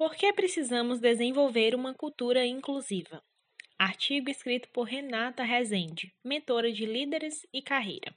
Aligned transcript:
Por 0.00 0.16
que 0.16 0.32
precisamos 0.32 0.98
desenvolver 0.98 1.74
uma 1.74 1.92
cultura 1.92 2.46
inclusiva? 2.46 3.22
Artigo 3.78 4.30
escrito 4.30 4.66
por 4.70 4.84
Renata 4.84 5.42
Rezende, 5.42 6.10
mentora 6.24 6.72
de 6.72 6.86
líderes 6.86 7.46
e 7.52 7.60
carreira. 7.60 8.10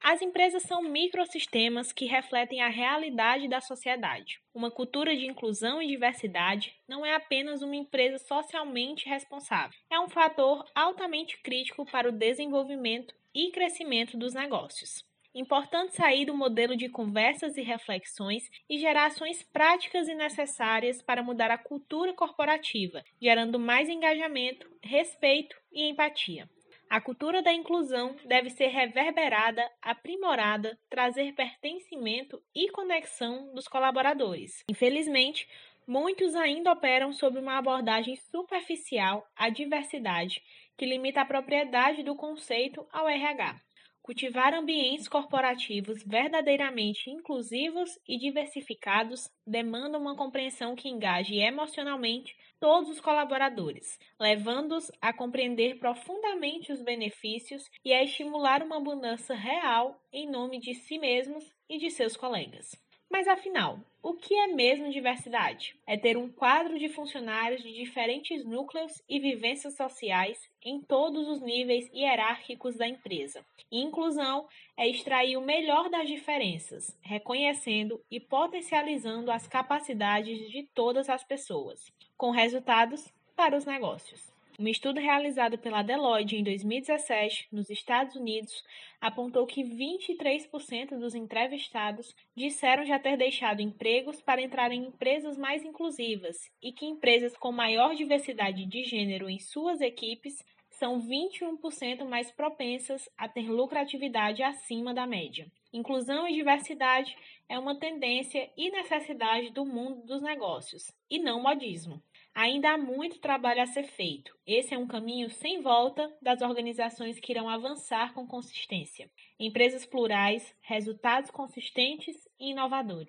As 0.00 0.22
empresas 0.22 0.62
são 0.62 0.82
microsistemas 0.82 1.92
que 1.92 2.06
refletem 2.06 2.62
a 2.62 2.68
realidade 2.68 3.46
da 3.46 3.60
sociedade. 3.60 4.40
Uma 4.54 4.70
cultura 4.70 5.14
de 5.14 5.26
inclusão 5.26 5.82
e 5.82 5.86
diversidade 5.86 6.74
não 6.88 7.04
é 7.04 7.14
apenas 7.14 7.60
uma 7.60 7.76
empresa 7.76 8.16
socialmente 8.16 9.06
responsável, 9.06 9.78
é 9.90 10.00
um 10.00 10.08
fator 10.08 10.64
altamente 10.74 11.36
crítico 11.42 11.84
para 11.84 12.08
o 12.08 12.12
desenvolvimento 12.12 13.14
e 13.34 13.50
crescimento 13.50 14.16
dos 14.16 14.32
negócios. 14.32 15.04
Importante 15.34 15.96
sair 15.96 16.26
do 16.26 16.36
modelo 16.36 16.76
de 16.76 16.90
conversas 16.90 17.56
e 17.56 17.62
reflexões 17.62 18.50
e 18.68 18.78
gerar 18.78 19.06
ações 19.06 19.42
práticas 19.42 20.06
e 20.06 20.14
necessárias 20.14 21.00
para 21.00 21.22
mudar 21.22 21.50
a 21.50 21.56
cultura 21.56 22.12
corporativa, 22.12 23.02
gerando 23.20 23.58
mais 23.58 23.88
engajamento, 23.88 24.70
respeito 24.82 25.56
e 25.72 25.88
empatia. 25.88 26.46
A 26.90 27.00
cultura 27.00 27.40
da 27.40 27.50
inclusão 27.50 28.14
deve 28.26 28.50
ser 28.50 28.66
reverberada, 28.66 29.66
aprimorada, 29.80 30.78
trazer 30.90 31.32
pertencimento 31.32 32.38
e 32.54 32.70
conexão 32.70 33.54
dos 33.54 33.66
colaboradores. 33.66 34.62
Infelizmente, 34.68 35.48
muitos 35.86 36.34
ainda 36.34 36.70
operam 36.70 37.10
sob 37.10 37.38
uma 37.38 37.56
abordagem 37.56 38.16
superficial 38.16 39.26
à 39.34 39.48
diversidade, 39.48 40.42
que 40.76 40.84
limita 40.84 41.22
a 41.22 41.24
propriedade 41.24 42.02
do 42.02 42.14
conceito 42.14 42.86
ao 42.92 43.08
RH. 43.08 43.58
Cultivar 44.02 44.52
ambientes 44.52 45.06
corporativos 45.06 46.02
verdadeiramente 46.02 47.08
inclusivos 47.08 47.96
e 48.06 48.18
diversificados 48.18 49.30
demanda 49.46 49.96
uma 49.96 50.16
compreensão 50.16 50.74
que 50.74 50.88
engaje 50.88 51.36
emocionalmente 51.36 52.36
todos 52.58 52.90
os 52.90 53.00
colaboradores, 53.00 54.00
levando-os 54.18 54.90
a 55.00 55.12
compreender 55.12 55.78
profundamente 55.78 56.72
os 56.72 56.82
benefícios 56.82 57.70
e 57.84 57.92
a 57.92 58.02
estimular 58.02 58.60
uma 58.60 58.80
mudança 58.80 59.34
real 59.34 60.02
em 60.12 60.28
nome 60.28 60.58
de 60.58 60.74
si 60.74 60.98
mesmos 60.98 61.54
e 61.68 61.78
de 61.78 61.88
seus 61.88 62.16
colegas. 62.16 62.72
Mas 63.12 63.28
afinal, 63.28 63.78
o 64.02 64.14
que 64.14 64.34
é 64.34 64.46
mesmo 64.46 64.88
diversidade? 64.88 65.76
É 65.86 65.98
ter 65.98 66.16
um 66.16 66.30
quadro 66.32 66.78
de 66.78 66.88
funcionários 66.88 67.62
de 67.62 67.70
diferentes 67.70 68.42
núcleos 68.42 69.02
e 69.06 69.20
vivências 69.20 69.76
sociais 69.76 70.48
em 70.64 70.80
todos 70.80 71.28
os 71.28 71.42
níveis 71.42 71.90
hierárquicos 71.92 72.74
da 72.74 72.88
empresa. 72.88 73.44
E 73.70 73.82
inclusão 73.82 74.48
é 74.78 74.88
extrair 74.88 75.36
o 75.36 75.42
melhor 75.42 75.90
das 75.90 76.08
diferenças, 76.08 76.98
reconhecendo 77.02 78.02
e 78.10 78.18
potencializando 78.18 79.30
as 79.30 79.46
capacidades 79.46 80.50
de 80.50 80.62
todas 80.74 81.10
as 81.10 81.22
pessoas, 81.22 81.92
com 82.16 82.30
resultados 82.30 83.12
para 83.36 83.54
os 83.54 83.66
negócios. 83.66 84.31
Um 84.58 84.68
estudo 84.68 85.00
realizado 85.00 85.56
pela 85.56 85.82
Deloitte 85.82 86.36
em 86.36 86.44
2017, 86.44 87.48
nos 87.50 87.70
Estados 87.70 88.16
Unidos, 88.16 88.62
apontou 89.00 89.46
que 89.46 89.64
23% 89.64 90.98
dos 90.98 91.14
entrevistados 91.14 92.14
disseram 92.36 92.84
já 92.84 92.98
ter 92.98 93.16
deixado 93.16 93.62
empregos 93.62 94.20
para 94.20 94.42
entrar 94.42 94.70
em 94.70 94.84
empresas 94.88 95.38
mais 95.38 95.64
inclusivas 95.64 96.50
e 96.62 96.70
que 96.70 96.84
empresas 96.84 97.34
com 97.36 97.50
maior 97.50 97.94
diversidade 97.94 98.66
de 98.66 98.84
gênero 98.84 99.28
em 99.28 99.38
suas 99.38 99.80
equipes 99.80 100.44
são 100.68 101.00
21% 101.00 102.04
mais 102.04 102.30
propensas 102.30 103.08
a 103.16 103.28
ter 103.28 103.48
lucratividade 103.50 104.42
acima 104.42 104.92
da 104.92 105.06
média. 105.06 105.46
Inclusão 105.72 106.28
e 106.28 106.34
diversidade 106.34 107.16
é 107.48 107.58
uma 107.58 107.78
tendência 107.78 108.50
e 108.56 108.70
necessidade 108.70 109.50
do 109.50 109.64
mundo 109.64 110.04
dos 110.04 110.20
negócios, 110.20 110.92
e 111.08 111.18
não 111.18 111.40
modismo. 111.40 112.02
Ainda 112.34 112.70
há 112.72 112.78
muito 112.78 113.20
trabalho 113.20 113.60
a 113.60 113.66
ser 113.66 113.84
feito. 113.84 114.34
Esse 114.46 114.74
é 114.74 114.78
um 114.78 114.86
caminho 114.86 115.28
sem 115.28 115.60
volta 115.60 116.10
das 116.20 116.40
organizações 116.40 117.20
que 117.20 117.30
irão 117.30 117.48
avançar 117.48 118.14
com 118.14 118.26
consistência. 118.26 119.10
Empresas 119.38 119.84
plurais, 119.84 120.54
resultados 120.62 121.30
consistentes 121.30 122.16
e 122.40 122.50
inovadores. 122.50 123.00